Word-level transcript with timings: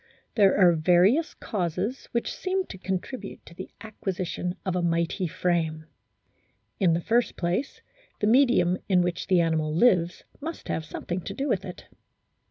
There 0.33 0.57
are 0.57 0.73
various 0.73 1.35
causes 1.35 2.07
which 2.11 2.33
seem 2.35 2.65
to 2.69 2.77
contribute 2.79 3.45
to 3.45 3.53
the 3.53 3.69
acquisition 3.81 4.55
of 4.65 4.75
a 4.75 4.81
mighty 4.81 5.27
frame. 5.27 5.85
In 6.79 6.93
the 6.93 7.01
first 7.01 7.35
place, 7.37 7.83
the 8.19 8.25
medium 8.25 8.79
in 8.89 9.03
which 9.03 9.27
the 9.27 9.41
animal 9.41 9.71
lives 9.71 10.23
must 10.39 10.69
have 10.69 10.85
something 10.85 11.21
to 11.21 11.35
do 11.35 11.47
with 11.47 11.63
it. 11.63 11.85